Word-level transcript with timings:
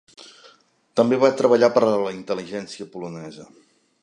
També 1.01 1.19
va 1.25 1.31
treballar 1.43 1.71
per 1.77 1.83
a 1.91 1.93
la 2.07 2.17
intel·ligència 2.19 2.93
polonesa. 2.97 3.51